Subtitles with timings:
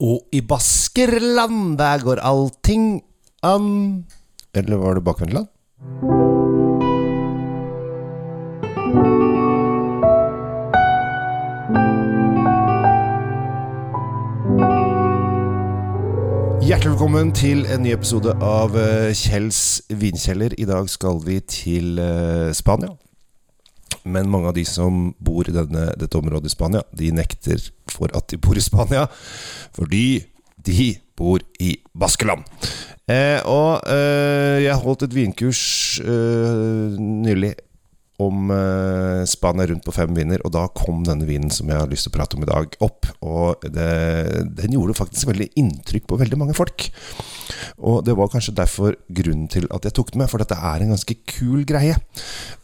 [0.00, 3.02] Og i Baskerland, der går allting
[3.42, 4.06] an
[4.54, 5.46] Eller var det Bakvendtland?
[16.64, 20.56] Hjertelig velkommen til en ny episode av eh, Kjells vinkjeller.
[20.56, 22.96] I dag skal vi til eh, Spania.
[24.04, 28.12] Men mange av de som bor i denne, dette området i Spania, de nekter for
[28.16, 29.06] at de bor i Spania.
[29.76, 30.22] Fordi
[30.60, 32.46] de bor i Baskeland.
[33.10, 35.62] Eh, og eh, jeg holdt et vinkurs
[36.04, 37.54] eh, nylig
[38.20, 41.90] om eh, Spania rundt på fem viner, og da kom denne vinen som jeg har
[41.90, 43.08] lyst til å prate om i dag, opp.
[43.24, 43.90] Og det,
[44.58, 46.90] den gjorde faktisk veldig inntrykk på veldig mange folk.
[47.80, 50.84] Og det var kanskje derfor grunnen til at jeg tok den med, for dette er
[50.84, 51.96] en ganske kul greie.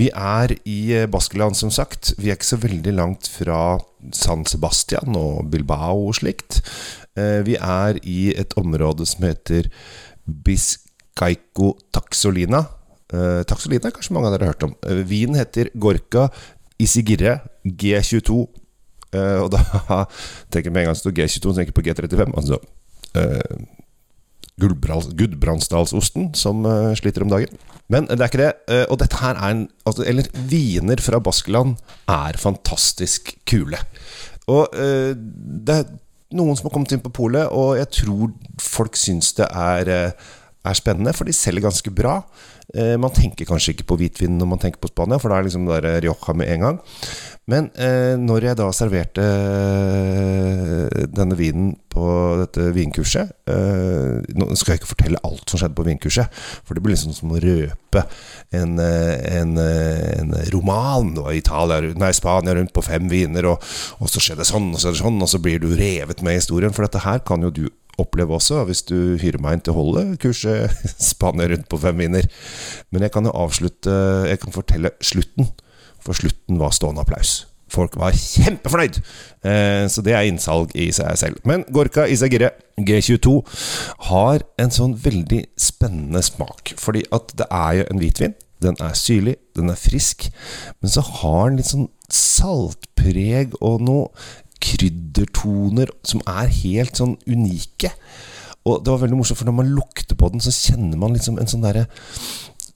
[0.00, 2.14] Vi er i eh, Baskeland, som sagt.
[2.18, 3.78] Vi er ikke så veldig langt fra
[4.14, 6.60] San Sebastian og Bilbao og slikt.
[7.16, 9.70] Eh, vi er i et område som heter
[10.24, 12.66] Biscaico Taxolina.
[13.12, 14.74] Uh, Taxolina kanskje mange av dere har hørt om.
[14.86, 16.30] Uh, vinen heter Gorka
[16.80, 18.38] Isigirre G22.
[19.14, 19.60] Uh, og da
[20.50, 22.32] tenker jeg med en gang står G22, så tenker på G35.
[22.32, 22.60] Altså
[24.58, 26.62] Gudbrandsdalsosten som
[26.98, 27.58] sliter om dagen.
[27.90, 28.78] Men det er ikke det.
[28.86, 31.74] og dette her er en altså, Eller viner fra Baskeland
[32.10, 33.78] er fantastisk kule.
[34.50, 35.90] Og det er
[36.34, 38.30] noen som har kommet inn på polet, og jeg tror
[38.62, 40.14] folk syns det er,
[40.64, 42.18] er spennende, for de selger ganske bra.
[42.72, 45.46] Eh, man tenker kanskje ikke på hvitvin når man tenker på Spania, for da er
[45.48, 46.78] liksom der Rioja med en gang.
[47.50, 52.06] Men eh, når jeg da serverte eh, denne vinen på
[52.40, 56.84] dette vinkurset eh, Nå skal jeg ikke fortelle alt som skjedde på vinkurset, for det
[56.86, 58.06] blir liksom som å røpe
[58.56, 59.12] en, eh,
[59.42, 61.12] en, eh, en roman.
[61.14, 64.72] Det var Italia, nei, Spania rundt på fem viner, og, og så skjer det sånn,
[64.72, 66.72] og så er det sånn, og så blir du revet med historien.
[66.72, 67.66] For dette her kan jo du
[68.00, 70.72] oppleve også, hvis du hyrer meg inn til å holde kurset
[71.10, 72.28] Spania rundt på fem viner.
[72.90, 73.94] Men jeg kan jo avslutte
[74.28, 75.50] Jeg kan fortelle slutten,
[76.04, 77.44] for slutten var stående applaus.
[77.74, 79.00] Folk var kjempefornøyd!
[79.46, 81.40] Eh, så det er innsalg i seg selv.
[81.48, 83.38] Men Gorka Isagirre G22
[84.10, 86.74] har en sånn veldig spennende smak.
[86.80, 88.36] Fordi at det er jo en hvitvin.
[88.62, 90.30] Den er syrlig, den er frisk,
[90.80, 94.06] men så har den litt sånn saltpreg og noe
[94.64, 97.92] kryddertoner som er helt sånn unike.
[98.64, 101.36] Og det var veldig morsomt, for når man lukter på den, så kjenner man liksom
[101.38, 101.86] en sånn derre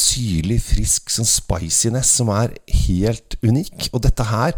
[0.00, 2.52] syrlig, frisk sånn spiciness som er
[2.86, 3.90] helt unik.
[3.94, 4.56] Og dette her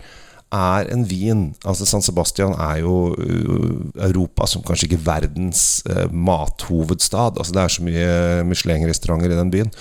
[0.52, 6.12] er en vin Altså San Sebastian er jo uh, Europa som kanskje ikke verdens uh,
[6.12, 7.38] mathovedstad.
[7.38, 9.72] Altså Det er så mye Michelin-restauranter i den byen.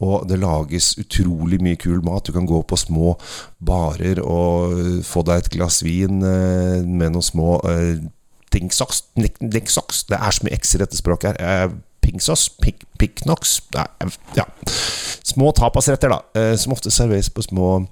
[0.00, 2.26] Og det lages utrolig mye kul mat.
[2.26, 3.16] Du kan gå på små
[3.58, 7.58] barer og uh, få deg et glass vin med noen små
[8.52, 9.04] dingsocks.
[9.40, 10.04] dingsocks.
[10.08, 11.70] Det er så mye x i dette språket her.
[12.00, 12.48] Pingsos?
[12.98, 13.60] Piknox?
[14.36, 14.46] Ja.
[15.22, 16.46] Små tapasretter, da.
[16.58, 17.84] Som ofte serveres på små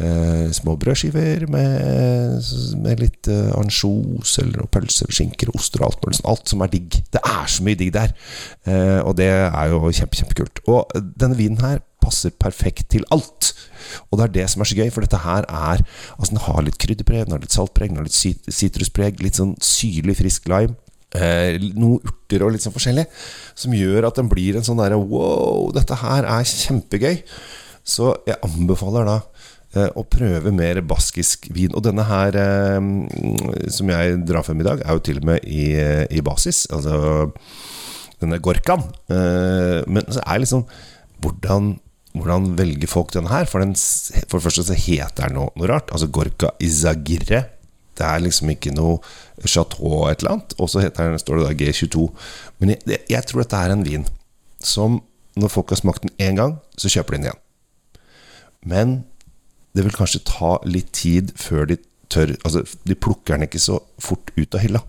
[0.00, 2.40] Eh, små brødskiver med,
[2.80, 6.20] med litt eh, ansjos eller pølser, skinker, oster og alt mulig.
[6.30, 6.96] Alt som er digg.
[7.12, 8.14] Det er så mye digg der!
[8.64, 10.62] Eh, og det er jo kjempe, kjempekult.
[10.72, 13.52] Og denne vinen her passer perfekt til alt.
[14.08, 15.82] Og det er det som er så gøy, for dette her er
[16.16, 19.52] Altså Den har litt krydderpreg, den har litt saltpreg, den har litt sitruspreg, litt sånn
[19.60, 20.78] syrlig, frisk lime.
[21.12, 23.04] Eh, noen urter og litt sånn forskjellig,
[23.58, 27.20] som gjør at den blir en sånn derre wow, dette her er kjempegøy.
[27.84, 29.59] Så jeg anbefaler da Eh,
[29.94, 31.74] og prøve mer baskisk vin.
[31.78, 32.80] Og denne her eh,
[33.70, 36.66] som jeg drar frem i dag, er jo til og med i, eh, i basis.
[36.74, 37.30] Altså
[38.20, 38.82] denne Gorkan.
[39.08, 40.66] Men så er liksom
[41.24, 41.70] hvordan,
[42.12, 43.46] hvordan velger folk denne her?
[43.48, 43.72] For, den,
[44.28, 45.88] for det første så heter den noe, noe rart.
[45.94, 47.46] Altså Gorka Izagirre.
[47.96, 48.98] Det er liksom ikke noe
[49.48, 50.56] chateau et eller annet.
[50.60, 52.08] Og så står det da G22.
[52.60, 54.04] Men jeg, jeg tror dette er en vin
[54.60, 55.00] som
[55.40, 57.40] når folk har smakt den én gang, så kjøper de den igjen.
[58.66, 58.96] Men
[59.76, 61.78] det vil kanskje ta litt tid før de
[62.10, 64.80] tør Altså, de plukker den ikke så fort ut av hylla.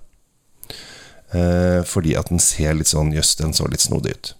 [1.37, 4.31] Eh, fordi at den ser litt sånn Jøss, den så litt snodig ut.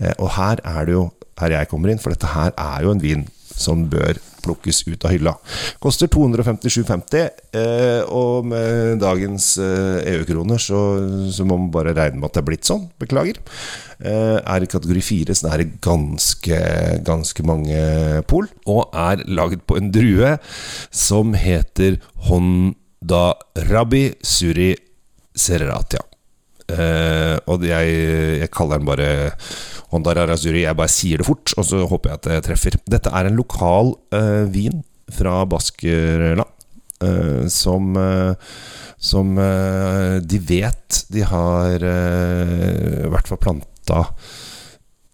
[0.00, 1.04] Eh, og her er det jo
[1.42, 3.26] her jeg kommer inn, for dette her er jo en vin
[3.56, 5.32] som bør plukkes ut av hylla.
[5.82, 7.28] Koster 257,50,
[7.58, 10.80] eh, og med dagens eh, EU-kroner så,
[11.32, 12.88] så, må man bare regne med at det er blitt sånn.
[13.02, 13.38] Beklager.
[14.02, 16.62] Eh, er i kategori 4, så det er ganske,
[17.06, 17.82] ganske mange
[18.30, 18.50] pol.
[18.66, 20.36] Og er laget på en drue
[20.90, 23.26] som heter Honda
[23.70, 24.72] Rabi Suri
[25.38, 26.11] Serratia.
[26.72, 27.92] Uh, og jeg,
[28.40, 29.10] jeg, kaller den bare
[29.92, 30.64] Honda Rarazuri.
[30.64, 32.78] Jeg bare sier det fort, og så håper jeg at jeg treffer.
[32.90, 34.82] Dette er en lokal uh, vin
[35.12, 36.48] fra Baskerland.
[37.02, 37.96] uh, som
[39.02, 39.34] som
[40.22, 44.04] de vet de har uh, i hvert fall planta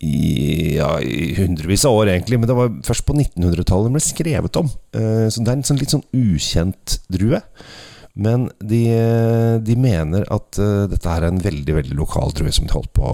[0.05, 2.37] i, ja, i hundrevis av år, egentlig.
[2.39, 4.69] Men det var først på 1900-tallet den ble skrevet om.
[4.93, 7.41] Så det er en sånn, litt sånn ukjent drue.
[8.19, 8.83] Men de,
[9.65, 13.13] de mener at uh, dette er en veldig veldig lokal drue som de holdt på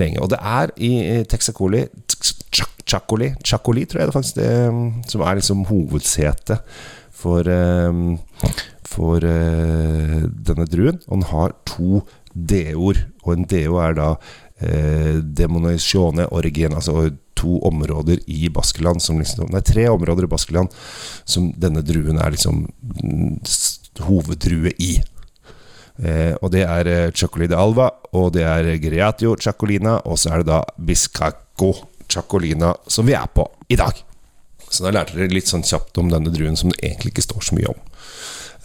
[0.00, 0.22] lenge.
[0.22, 0.92] Og det er i
[1.28, 1.86] Texacoli
[2.82, 4.54] Chacoli, Chacoli tror jeg det faktisk det,
[5.08, 6.60] som er liksom hovedsetet
[7.22, 8.18] for, um,
[8.86, 10.98] for denne druen.
[11.06, 12.02] Og den har to
[12.34, 14.08] D-ord, og en D-ord er da
[14.62, 17.10] eh, Demonisione Origin, altså
[17.42, 20.72] to områder i Baskeland som liksom, Nei, tre områder i Baskeland
[21.24, 22.64] som denne druen er liksom
[24.02, 24.94] hoveddrue i.
[26.02, 30.50] Eh, og det er Chocolide Alva, og det er Greatio Chacolina, og så er det
[30.52, 31.74] da Biscaco
[32.08, 33.98] Chacolina som vi er på i dag.
[34.72, 37.48] Så da lærte dere litt sånn kjapt om denne druen som det egentlig ikke står
[37.48, 37.82] så mye om.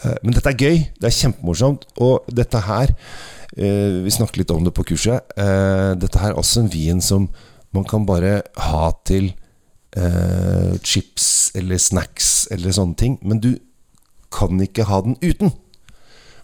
[0.05, 2.95] Eh, men dette er gøy, det er kjempemorsomt, og dette her
[3.57, 5.23] Eh, vi snakket litt om det på kurset.
[5.37, 7.29] Eh, dette her er også en vin som
[7.75, 9.31] man kan bare ha til
[9.97, 13.17] eh, chips eller snacks eller sånne ting.
[13.21, 13.55] Men du
[14.33, 15.53] kan ikke ha den uten.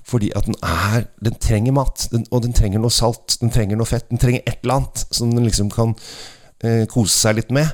[0.03, 2.07] Fordi at den er Den trenger mat.
[2.11, 3.37] Den, og den trenger noe salt.
[3.41, 4.09] Den trenger noe fett.
[4.09, 5.95] Den trenger et eller annet som den liksom kan
[6.63, 7.71] eh, kose seg litt med.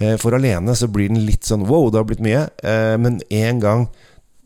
[0.00, 2.46] Eh, for alene så blir den litt sånn wow, det har blitt mye.
[2.64, 3.86] Eh, men en gang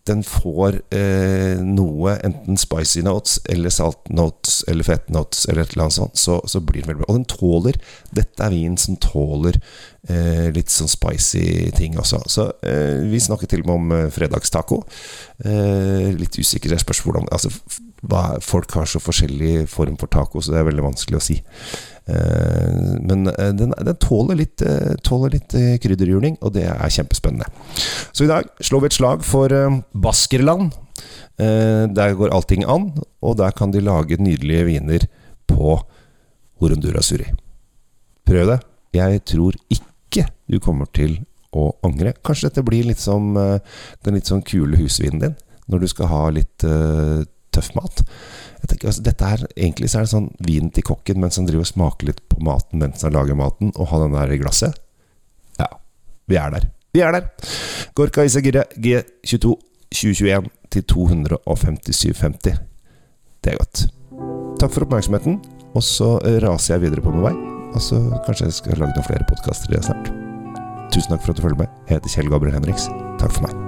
[0.07, 5.75] den får eh, noe, enten spicy notes eller salt notes eller fett notes eller et
[5.75, 7.11] eller annet sånt, så, så blir den veldig bra.
[7.11, 7.79] Og den tåler
[8.15, 9.59] Dette er vin som tåler
[10.09, 12.23] eh, litt sånn spicy ting også.
[12.31, 14.83] Så eh, vi snakket til og med om eh, fredagstaco.
[15.45, 17.51] Eh, litt usikker, jeg spørs hvordan Altså,
[18.07, 21.41] hva, folk har så forskjellig form for taco, så det er veldig vanskelig å si.
[22.07, 27.49] Eh, men eh, den, den tåler litt, eh, tåler litt krydderjuling, og det er kjempespennende.
[28.13, 29.53] Så i dag slår vi et slag for
[29.93, 30.75] Baskerland.
[31.37, 35.03] Der går allting an, og der kan de lage nydelige viner
[35.45, 35.75] på
[36.65, 37.27] Orundura Suri.
[38.25, 38.61] Prøv det.
[38.97, 41.19] Jeg tror ikke du kommer til
[41.53, 42.15] å angre.
[42.25, 45.37] Kanskje dette blir litt som den litt sånn kule husvinen din,
[45.69, 47.21] når du skal ha litt uh,
[47.57, 48.03] tøff mat.
[48.67, 51.67] Tenker, altså, dette er, egentlig så er det sånn vin til kokken mens han driver
[51.67, 54.81] og smaker litt på maten mens han lager maten, og har den der i glasset.
[55.61, 55.71] Ja,
[56.27, 56.69] vi er der.
[56.97, 57.31] Vi er der!
[57.97, 59.55] Gorka Isagire G22
[59.97, 62.57] 2021 til 257,50.
[63.45, 63.87] Det er godt.
[64.61, 65.39] Takk for oppmerksomheten.
[65.77, 67.35] Og så raser jeg videre på min vei.
[67.75, 70.13] Og så kanskje jeg skal lage noen flere podkaster snart.
[70.95, 71.79] Tusen takk for at du følger med.
[71.87, 72.91] Jeg heter Kjell Gabriel Henriks.
[73.21, 73.66] Takk for meg.